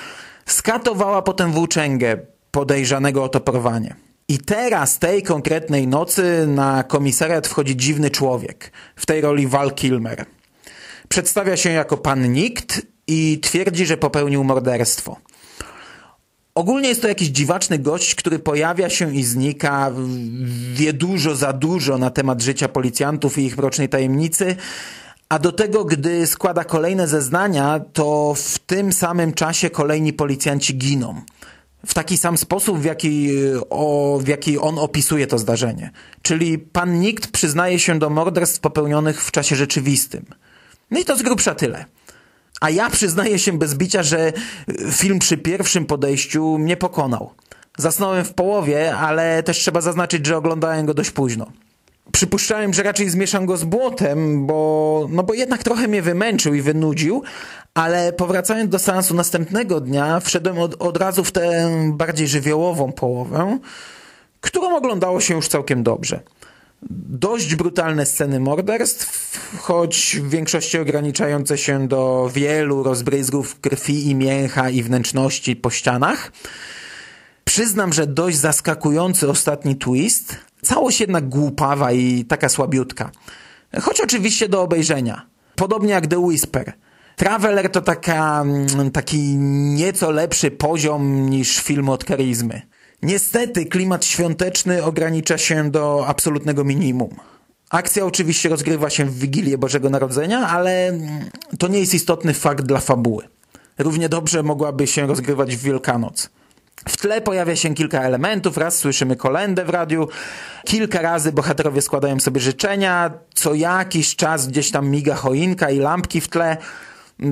skatowała 0.46 1.22
potem 1.22 1.52
włóczęgę 1.52 2.18
podejrzanego 2.50 3.24
o 3.24 3.28
to 3.28 3.40
porwanie. 3.40 3.94
I 4.28 4.38
teraz 4.38 4.98
tej 4.98 5.22
konkretnej 5.22 5.86
nocy 5.86 6.46
na 6.46 6.82
komisariat 6.82 7.46
wchodzi 7.46 7.76
dziwny 7.76 8.10
człowiek, 8.10 8.72
w 8.96 9.06
tej 9.06 9.20
roli 9.20 9.46
Val 9.46 9.74
Kilmer. 9.74 10.37
Przedstawia 11.08 11.56
się 11.56 11.70
jako 11.70 11.96
pan 11.96 12.32
Nikt 12.32 12.82
i 13.06 13.38
twierdzi, 13.42 13.86
że 13.86 13.96
popełnił 13.96 14.44
morderstwo. 14.44 15.16
Ogólnie 16.54 16.88
jest 16.88 17.02
to 17.02 17.08
jakiś 17.08 17.28
dziwaczny 17.28 17.78
gość, 17.78 18.14
który 18.14 18.38
pojawia 18.38 18.90
się 18.90 19.14
i 19.14 19.24
znika, 19.24 19.92
wie 20.74 20.92
dużo 20.92 21.36
za 21.36 21.52
dużo 21.52 21.98
na 21.98 22.10
temat 22.10 22.42
życia 22.42 22.68
policjantów 22.68 23.38
i 23.38 23.44
ich 23.44 23.56
mrocznej 23.56 23.88
tajemnicy, 23.88 24.56
a 25.28 25.38
do 25.38 25.52
tego, 25.52 25.84
gdy 25.84 26.26
składa 26.26 26.64
kolejne 26.64 27.08
zeznania, 27.08 27.80
to 27.92 28.34
w 28.36 28.58
tym 28.58 28.92
samym 28.92 29.32
czasie 29.32 29.70
kolejni 29.70 30.12
policjanci 30.12 30.78
giną. 30.78 31.20
W 31.86 31.94
taki 31.94 32.18
sam 32.18 32.38
sposób, 32.38 32.78
w 32.78 32.84
jaki, 32.84 33.30
o, 33.70 34.18
w 34.22 34.28
jaki 34.28 34.58
on 34.58 34.78
opisuje 34.78 35.26
to 35.26 35.38
zdarzenie. 35.38 35.90
Czyli 36.22 36.58
pan 36.58 37.00
Nikt 37.00 37.30
przyznaje 37.30 37.78
się 37.78 37.98
do 37.98 38.10
morderstw 38.10 38.60
popełnionych 38.60 39.24
w 39.24 39.30
czasie 39.30 39.56
rzeczywistym. 39.56 40.24
No 40.90 41.00
i 41.00 41.04
to 41.04 41.16
z 41.16 41.22
grubsza 41.22 41.54
tyle. 41.54 41.84
A 42.60 42.70
ja 42.70 42.90
przyznaję 42.90 43.38
się 43.38 43.58
bez 43.58 43.74
bicia, 43.74 44.02
że 44.02 44.32
film 44.90 45.18
przy 45.18 45.38
pierwszym 45.38 45.86
podejściu 45.86 46.58
mnie 46.58 46.76
pokonał. 46.76 47.30
Zasnąłem 47.78 48.24
w 48.24 48.34
połowie, 48.34 48.96
ale 48.96 49.42
też 49.42 49.58
trzeba 49.58 49.80
zaznaczyć, 49.80 50.26
że 50.26 50.36
oglądałem 50.36 50.86
go 50.86 50.94
dość 50.94 51.10
późno. 51.10 51.46
Przypuszczałem, 52.12 52.74
że 52.74 52.82
raczej 52.82 53.10
zmieszam 53.10 53.46
go 53.46 53.56
z 53.56 53.64
błotem, 53.64 54.46
bo, 54.46 55.06
no 55.10 55.22
bo 55.22 55.34
jednak 55.34 55.62
trochę 55.62 55.88
mnie 55.88 56.02
wymęczył 56.02 56.54
i 56.54 56.62
wynudził, 56.62 57.22
ale 57.74 58.12
powracając 58.12 58.70
do 58.70 58.78
seansu 58.78 59.14
następnego 59.14 59.80
dnia, 59.80 60.20
wszedłem 60.20 60.58
od, 60.58 60.82
od 60.82 60.96
razu 60.96 61.24
w 61.24 61.32
tę 61.32 61.70
bardziej 61.92 62.28
żywiołową 62.28 62.92
połowę, 62.92 63.58
którą 64.40 64.76
oglądało 64.76 65.20
się 65.20 65.34
już 65.34 65.48
całkiem 65.48 65.82
dobrze. 65.82 66.20
Dość 67.10 67.54
brutalne 67.54 68.06
sceny 68.06 68.40
morderstw, 68.40 69.38
choć 69.58 70.16
w 70.22 70.30
większości 70.30 70.78
ograniczające 70.78 71.58
się 71.58 71.88
do 71.88 72.30
wielu 72.34 72.82
rozbryzgów 72.82 73.60
krwi 73.60 74.10
i 74.10 74.14
mięcha 74.14 74.70
i 74.70 74.82
wnętrzności 74.82 75.56
po 75.56 75.70
ścianach. 75.70 76.32
Przyznam, 77.44 77.92
że 77.92 78.06
dość 78.06 78.36
zaskakujący 78.36 79.30
ostatni 79.30 79.76
twist. 79.76 80.36
Całość 80.62 81.00
jednak 81.00 81.28
głupawa 81.28 81.92
i 81.92 82.24
taka 82.24 82.48
słabiutka. 82.48 83.10
choć 83.80 84.00
oczywiście 84.00 84.48
do 84.48 84.62
obejrzenia. 84.62 85.26
Podobnie 85.56 85.92
jak 85.92 86.06
The 86.06 86.18
Whisper. 86.18 86.72
Traveler 87.16 87.70
to 87.70 87.80
taka, 87.80 88.42
mm, 88.42 88.90
taki 88.90 89.18
nieco 89.74 90.10
lepszy 90.10 90.50
poziom 90.50 91.30
niż 91.30 91.58
film 91.58 91.88
od 91.88 92.04
karizmy. 92.04 92.62
Niestety 93.02 93.66
klimat 93.66 94.04
świąteczny 94.04 94.84
ogranicza 94.84 95.38
się 95.38 95.70
do 95.70 96.06
absolutnego 96.06 96.64
minimum. 96.64 97.16
Akcja 97.70 98.04
oczywiście 98.04 98.48
rozgrywa 98.48 98.90
się 98.90 99.04
w 99.04 99.18
Wigilię 99.18 99.58
Bożego 99.58 99.90
Narodzenia, 99.90 100.48
ale 100.48 100.98
to 101.58 101.68
nie 101.68 101.78
jest 101.78 101.94
istotny 101.94 102.34
fakt 102.34 102.64
dla 102.64 102.80
fabuły. 102.80 103.28
Równie 103.78 104.08
dobrze 104.08 104.42
mogłaby 104.42 104.86
się 104.86 105.06
rozgrywać 105.06 105.56
w 105.56 105.62
Wielkanoc. 105.62 106.30
W 106.88 106.96
tle 106.96 107.20
pojawia 107.20 107.56
się 107.56 107.74
kilka 107.74 108.02
elementów, 108.02 108.56
raz 108.56 108.78
słyszymy 108.78 109.16
kolendę 109.16 109.64
w 109.64 109.70
radiu, 109.70 110.08
kilka 110.64 111.02
razy 111.02 111.32
bohaterowie 111.32 111.82
składają 111.82 112.20
sobie 112.20 112.40
życzenia, 112.40 113.10
co 113.34 113.54
jakiś 113.54 114.16
czas 114.16 114.48
gdzieś 114.48 114.70
tam 114.70 114.88
miga 114.88 115.14
choinka 115.14 115.70
i 115.70 115.78
lampki 115.78 116.20
w 116.20 116.28
tle. 116.28 116.56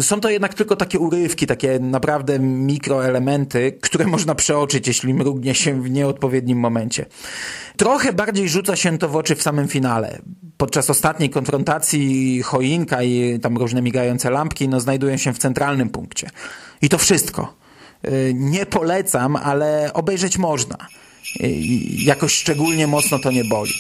Są 0.01 0.21
to 0.21 0.31
jednak 0.31 0.55
tylko 0.55 0.77
takie 0.77 0.99
urywki, 0.99 1.47
takie 1.47 1.79
naprawdę 1.79 2.39
mikroelementy, 2.39 3.73
które 3.81 4.07
można 4.17 4.35
przeoczyć, 4.35 4.87
jeśli 4.89 5.15
mrugnie 5.15 5.55
się 5.55 5.83
w 5.83 5.91
nieodpowiednim 5.91 6.59
momencie. 6.59 7.07
Trochę 7.77 8.13
bardziej 8.13 8.49
rzuca 8.49 8.77
się 8.77 8.99
to 8.99 9.09
w 9.09 9.17
oczy 9.17 9.35
w 9.35 9.43
samym 9.43 9.69
finale. 9.69 10.19
Podczas 10.57 10.91
ostatniej 10.91 11.31
konfrontacji 11.31 12.43
choinka 12.43 13.03
i 13.03 13.39
tam 13.41 13.57
różne 13.57 13.83
migające 13.83 14.31
lampki 14.31 14.69
no, 14.69 14.81
znajdują 14.81 15.17
się 15.17 15.33
w 15.33 15.39
centralnym 15.39 15.89
punkcie. 15.89 16.31
I 16.83 16.89
to 16.89 16.99
wszystko. 16.99 17.55
Y, 18.09 18.33
nie 18.35 18.67
polecam, 18.67 19.37
ale 19.37 19.91
obejrzeć 19.95 20.39
można. 20.39 20.77
Y, 21.41 21.49
jakoś 22.05 22.35
szczególnie 22.35 22.87
mocno 22.87 23.19
to 23.19 23.31
nie 23.31 23.45
boli. 23.45 23.73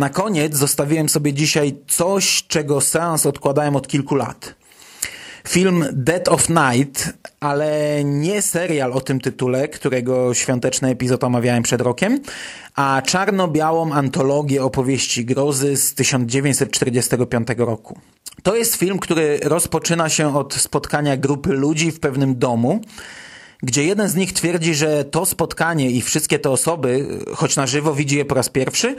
Na 0.00 0.08
koniec 0.08 0.56
zostawiłem 0.56 1.08
sobie 1.08 1.32
dzisiaj 1.32 1.76
coś, 1.88 2.44
czego 2.48 2.80
seans 2.80 3.26
odkładałem 3.26 3.76
od 3.76 3.88
kilku 3.88 4.14
lat. 4.14 4.54
Film 5.48 5.84
Dead 5.92 6.28
of 6.28 6.48
Night, 6.48 7.12
ale 7.40 8.00
nie 8.04 8.42
serial 8.42 8.92
o 8.92 9.00
tym 9.00 9.20
tytule, 9.20 9.68
którego 9.68 10.34
świąteczny 10.34 10.88
epizod 10.88 11.24
omawiałem 11.24 11.62
przed 11.62 11.80
rokiem, 11.80 12.20
a 12.76 13.02
czarno-białą 13.06 13.92
antologię 13.92 14.64
opowieści 14.64 15.24
grozy 15.24 15.76
z 15.76 15.94
1945 15.94 17.48
roku. 17.58 17.98
To 18.42 18.56
jest 18.56 18.76
film, 18.76 18.98
który 18.98 19.40
rozpoczyna 19.42 20.08
się 20.08 20.36
od 20.36 20.54
spotkania 20.54 21.16
grupy 21.16 21.52
ludzi 21.52 21.90
w 21.90 22.00
pewnym 22.00 22.38
domu, 22.38 22.80
gdzie 23.62 23.84
jeden 23.84 24.08
z 24.08 24.14
nich 24.14 24.32
twierdzi, 24.32 24.74
że 24.74 25.04
to 25.04 25.26
spotkanie 25.26 25.90
i 25.90 26.02
wszystkie 26.02 26.38
te 26.38 26.50
osoby, 26.50 27.06
choć 27.34 27.56
na 27.56 27.66
żywo 27.66 27.94
widzi 27.94 28.16
je 28.16 28.24
po 28.24 28.34
raz 28.34 28.48
pierwszy, 28.48 28.96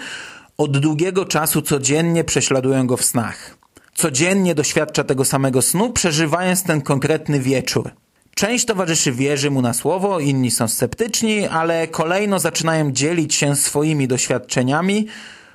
od 0.58 0.78
długiego 0.78 1.26
czasu 1.26 1.62
codziennie 1.62 2.24
prześladują 2.24 2.88
go 2.88 2.98
w 2.98 3.06
snach. 3.06 3.58
Codziennie 3.96 4.56
doświadcza 4.56 5.04
tego 5.04 5.26
samego 5.26 5.62
snu, 5.62 5.90
przeżywając 5.90 6.64
ten 6.64 6.82
konkretny 6.82 7.40
wieczór. 7.40 7.92
Część 8.36 8.66
towarzyszy 8.66 9.12
wierzy 9.12 9.52
mu 9.52 9.62
na 9.62 9.74
słowo, 9.74 10.20
inni 10.20 10.52
są 10.52 10.68
sceptyczni, 10.68 11.48
ale 11.48 11.88
kolejno 11.88 12.40
zaczynają 12.40 12.92
dzielić 12.92 13.36
się 13.36 13.56
swoimi 13.56 14.08
doświadczeniami, 14.08 15.08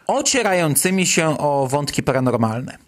ocierającymi 0.06 1.06
się 1.06 1.38
o 1.38 1.66
wątki 1.66 2.02
paranormalne. 2.02 2.78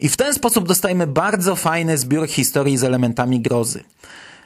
I 0.00 0.08
w 0.08 0.16
ten 0.16 0.34
sposób 0.34 0.68
dostajemy 0.68 1.06
bardzo 1.06 1.56
fajny 1.56 1.98
zbiór 1.98 2.28
historii 2.28 2.76
z 2.76 2.84
elementami 2.84 3.40
grozy. 3.40 3.84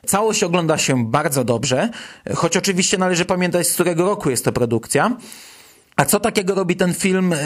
Całość 0.07 0.43
ogląda 0.43 0.79
się 0.79 1.07
bardzo 1.07 1.45
dobrze, 1.45 1.89
choć 2.35 2.57
oczywiście 2.57 2.99
należy 2.99 3.25
pamiętać, 3.25 3.69
z 3.69 3.75
którego 3.75 4.05
roku 4.05 4.31
jest 4.31 4.45
to 4.45 4.53
produkcja. 4.53 5.17
A 6.01 6.05
co 6.05 6.21
takiego 6.21 6.55
robi 6.55 6.77
ten 6.77 6.95
film 6.95 7.33
e, 7.33 7.37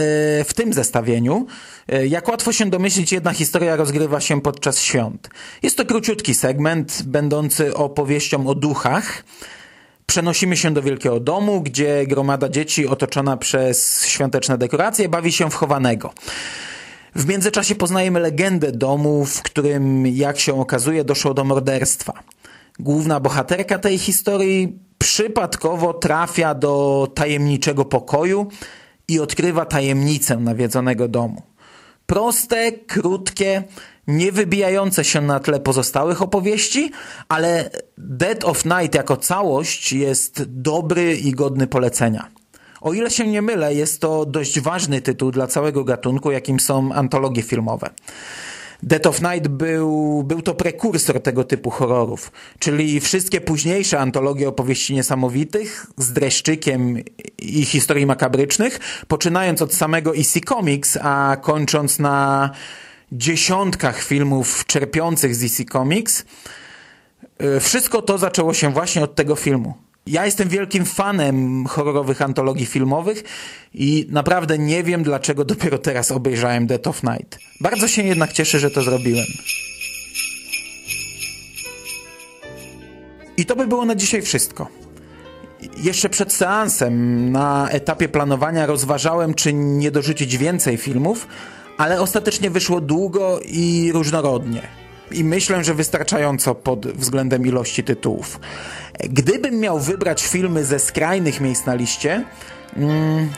w 0.44 0.54
tym 0.54 0.72
zestawieniu? 0.72 1.46
E, 1.88 2.06
jak 2.06 2.28
łatwo 2.28 2.52
się 2.52 2.66
domyślić, 2.70 3.12
jedna 3.12 3.32
historia 3.32 3.76
rozgrywa 3.76 4.20
się 4.20 4.40
podczas 4.40 4.80
świąt. 4.80 5.30
Jest 5.62 5.76
to 5.76 5.84
króciutki 5.84 6.34
segment, 6.34 7.02
będący 7.06 7.74
opowieścią 7.74 8.46
o 8.46 8.54
duchach. 8.54 9.24
Przenosimy 10.06 10.56
się 10.56 10.74
do 10.74 10.82
wielkiego 10.82 11.20
domu, 11.20 11.60
gdzie 11.60 12.06
gromada 12.06 12.48
dzieci 12.48 12.86
otoczona 12.86 13.36
przez 13.36 14.06
świąteczne 14.06 14.58
dekoracje 14.58 15.08
bawi 15.08 15.32
się 15.32 15.50
w 15.50 15.54
chowanego. 15.54 16.12
W 17.14 17.26
międzyczasie 17.28 17.74
poznajemy 17.74 18.20
legendę 18.20 18.72
domu, 18.72 19.24
w 19.24 19.42
którym, 19.42 20.06
jak 20.06 20.40
się 20.40 20.60
okazuje, 20.60 21.04
doszło 21.04 21.34
do 21.34 21.44
morderstwa. 21.44 22.12
Główna 22.78 23.20
bohaterka 23.20 23.78
tej 23.78 23.98
historii 23.98 24.78
przypadkowo 25.04 25.94
trafia 25.94 26.54
do 26.54 27.08
tajemniczego 27.14 27.84
pokoju 27.84 28.46
i 29.08 29.20
odkrywa 29.20 29.64
tajemnicę 29.64 30.36
nawiedzonego 30.36 31.08
domu. 31.08 31.42
Proste, 32.06 32.72
krótkie, 32.72 33.62
nie 34.06 34.32
wybijające 34.32 35.04
się 35.04 35.20
na 35.20 35.40
tle 35.40 35.60
pozostałych 35.60 36.22
opowieści, 36.22 36.90
ale 37.28 37.70
Dead 37.98 38.44
of 38.44 38.64
Night 38.64 38.94
jako 38.94 39.16
całość 39.16 39.92
jest 39.92 40.42
dobry 40.46 41.16
i 41.16 41.32
godny 41.32 41.66
polecenia. 41.66 42.28
O 42.80 42.92
ile 42.92 43.10
się 43.10 43.26
nie 43.26 43.42
mylę, 43.42 43.74
jest 43.74 44.00
to 44.00 44.26
dość 44.26 44.60
ważny 44.60 45.00
tytuł 45.00 45.30
dla 45.30 45.46
całego 45.46 45.84
gatunku, 45.84 46.30
jakim 46.30 46.60
są 46.60 46.92
antologie 46.92 47.42
filmowe. 47.42 47.90
Death 48.84 49.06
of 49.06 49.22
Night 49.22 49.48
był, 49.48 50.22
był 50.22 50.42
to 50.42 50.54
prekursor 50.54 51.22
tego 51.22 51.44
typu 51.44 51.70
horrorów, 51.70 52.32
czyli 52.58 53.00
wszystkie 53.00 53.40
późniejsze 53.40 53.98
antologie 53.98 54.48
opowieści 54.48 54.94
niesamowitych 54.94 55.86
z 55.96 56.12
dreszczykiem 56.12 56.98
i 57.38 57.64
historii 57.64 58.06
makabrycznych, 58.06 58.80
poczynając 59.08 59.62
od 59.62 59.74
samego 59.74 60.16
EC 60.16 60.34
Comics, 60.48 60.98
a 61.02 61.36
kończąc 61.42 61.98
na 61.98 62.50
dziesiątkach 63.12 64.02
filmów 64.02 64.66
czerpiących 64.66 65.34
z 65.34 65.44
EC 65.44 65.70
Comics. 65.72 66.24
E, 67.38 67.60
wszystko 67.60 68.02
to 68.02 68.18
zaczęło 68.18 68.54
się 68.54 68.72
właśnie 68.72 69.02
od 69.02 69.14
tego 69.14 69.36
filmu. 69.36 69.83
Ja 70.06 70.24
jestem 70.24 70.48
wielkim 70.48 70.84
fanem 70.84 71.66
horrorowych 71.66 72.22
antologii 72.22 72.66
filmowych 72.66 73.24
i 73.74 74.06
naprawdę 74.10 74.58
nie 74.58 74.82
wiem, 74.82 75.02
dlaczego 75.02 75.44
dopiero 75.44 75.78
teraz 75.78 76.10
obejrzałem 76.10 76.66
Death 76.66 76.88
of 76.88 77.02
Night. 77.02 77.38
Bardzo 77.60 77.88
się 77.88 78.02
jednak 78.02 78.32
cieszę, 78.32 78.58
że 78.58 78.70
to 78.70 78.82
zrobiłem. 78.82 79.26
I 83.36 83.46
to 83.46 83.56
by 83.56 83.66
było 83.66 83.84
na 83.84 83.94
dzisiaj 83.94 84.22
wszystko. 84.22 84.68
Jeszcze 85.76 86.08
przed 86.08 86.32
seansem 86.32 87.32
na 87.32 87.68
etapie 87.70 88.08
planowania 88.08 88.66
rozważałem, 88.66 89.34
czy 89.34 89.52
nie 89.52 89.90
dorzucić 89.90 90.36
więcej 90.36 90.76
filmów, 90.76 91.26
ale 91.78 92.00
ostatecznie 92.00 92.50
wyszło 92.50 92.80
długo 92.80 93.40
i 93.44 93.90
różnorodnie. 93.94 94.83
I 95.10 95.24
myślę, 95.24 95.64
że 95.64 95.74
wystarczająco 95.74 96.54
pod 96.54 96.86
względem 96.86 97.46
ilości 97.46 97.84
tytułów. 97.84 98.40
Gdybym 99.00 99.60
miał 99.60 99.80
wybrać 99.80 100.26
filmy 100.26 100.64
ze 100.64 100.78
skrajnych 100.78 101.40
miejsc 101.40 101.66
na 101.66 101.74
liście, 101.74 102.24
mm, 102.76 103.28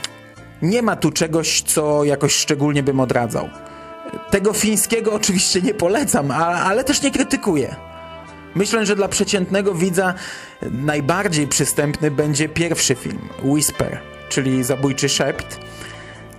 nie 0.62 0.82
ma 0.82 0.96
tu 0.96 1.10
czegoś, 1.10 1.62
co 1.62 2.04
jakoś 2.04 2.34
szczególnie 2.34 2.82
bym 2.82 3.00
odradzał. 3.00 3.48
Tego 4.30 4.52
fińskiego 4.52 5.12
oczywiście 5.12 5.62
nie 5.62 5.74
polecam, 5.74 6.30
ale 6.30 6.84
też 6.84 7.02
nie 7.02 7.10
krytykuję. 7.10 7.76
Myślę, 8.54 8.86
że 8.86 8.96
dla 8.96 9.08
przeciętnego 9.08 9.74
widza 9.74 10.14
najbardziej 10.62 11.46
przystępny 11.46 12.10
będzie 12.10 12.48
pierwszy 12.48 12.94
film, 12.94 13.28
Whisper, 13.44 14.00
czyli 14.28 14.64
Zabójczy 14.64 15.08
Szept, 15.08 15.60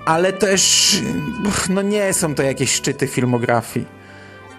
ale 0.05 0.33
też 0.33 0.93
no 1.69 1.81
nie 1.81 2.13
są 2.13 2.35
to 2.35 2.43
jakieś 2.43 2.71
szczyty 2.71 3.07
filmografii. 3.07 3.96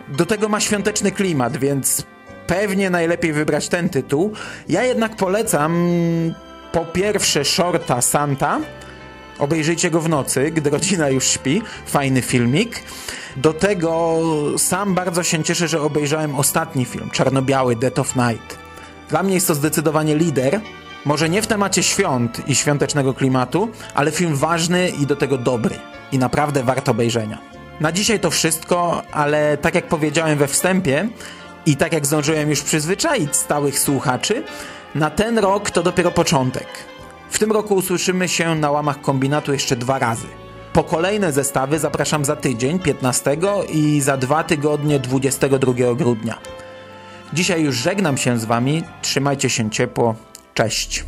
Do 0.09 0.27
tego 0.27 0.49
ma 0.49 0.61
świąteczny 0.61 1.13
klimat, 1.13 1.57
więc 1.57 2.03
pewnie 2.47 2.91
najlepiej 2.91 3.33
wybrać 3.33 3.69
ten 3.69 3.89
tytuł. 3.89 4.33
Ja 4.69 4.83
jednak 4.83 5.17
polecam 5.17 5.91
po 6.73 6.85
pierwsze 6.85 7.45
shorta 7.45 8.03
Santa. 8.03 8.61
Obejrzyjcie 9.39 9.91
go 9.91 10.01
w 10.01 10.09
nocy, 10.09 10.51
gdy 10.51 10.71
rodzina 10.71 11.09
już 11.09 11.25
śpi. 11.25 11.63
Fajny 11.87 12.23
filmik. 12.23 12.83
Do 13.37 13.53
tego 13.53 14.21
sam 14.57 14.95
bardzo 14.95 15.23
się 15.23 15.45
cieszę, 15.45 15.69
że 15.69 15.83
obejrzałem 15.83 16.35
ostatni 16.35 16.85
film, 16.85 17.11
czarno-biały 17.11 17.77
Death 17.77 17.99
of 17.99 18.17
Night. 18.17 18.59
Dla 19.09 19.23
mnie 19.23 19.35
jest 19.35 19.47
to 19.47 19.55
zdecydowanie 19.55 20.17
lider. 20.17 20.61
Może 21.05 21.29
nie 21.29 21.43
w 21.43 21.47
temacie 21.47 21.83
świąt 21.83 22.49
i 22.49 22.55
świątecznego 22.55 23.15
klimatu, 23.15 23.69
ale 23.95 24.11
film 24.11 24.37
ważny 24.37 24.89
i 24.89 25.07
do 25.07 25.17
tego 25.17 25.39
dobry. 25.39 25.75
I 26.13 26.19
naprawdę 26.19 26.63
wart 26.63 26.89
obejrzenia. 26.89 27.39
Na 27.81 27.93
dzisiaj 27.93 28.21
to 28.21 28.31
wszystko, 28.31 29.03
ale 29.13 29.57
tak 29.57 29.75
jak 29.75 29.89
powiedziałem 29.89 30.39
we 30.39 30.47
wstępie, 30.47 31.09
i 31.67 31.77
tak 31.77 31.93
jak 31.93 32.07
zdążyłem 32.07 32.51
już 32.51 32.63
przyzwyczaić 32.63 33.37
stałych 33.37 33.79
słuchaczy, 33.79 34.43
na 34.95 35.11
ten 35.11 35.39
rok 35.39 35.71
to 35.71 35.83
dopiero 35.83 36.11
początek. 36.11 36.67
W 37.31 37.39
tym 37.39 37.53
roku 37.53 37.75
usłyszymy 37.75 38.29
się 38.29 38.55
na 38.55 38.71
łamach 38.71 39.01
kombinatu 39.01 39.53
jeszcze 39.53 39.77
dwa 39.77 39.99
razy. 39.99 40.27
Po 40.73 40.85
kolejne 40.85 41.33
zestawy 41.33 41.79
zapraszam 41.79 42.25
za 42.25 42.37
tydzień, 42.37 42.79
15 42.79 43.37
i 43.69 44.01
za 44.01 44.17
dwa 44.17 44.45
tygodnie, 44.45 44.99
22 44.99 45.95
grudnia. 45.95 46.39
Dzisiaj 47.33 47.63
już 47.63 47.77
żegnam 47.77 48.17
się 48.17 48.39
z 48.39 48.45
Wami. 48.45 48.83
Trzymajcie 49.03 49.51
się 49.51 49.71
ciepło. 49.71 50.15
Cześć. 50.55 51.05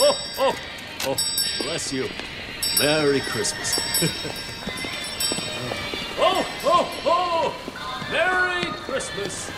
Oh, 0.00 0.16
oh, 0.38 0.56
oh, 1.06 1.16
bless 1.62 1.92
you. 1.92 2.08
Merry 2.78 3.20
Christmas. 3.20 3.80
oh, 6.18 6.46
oh, 6.64 7.02
oh! 7.04 7.54
Merry 8.12 8.64
Christmas! 8.82 9.50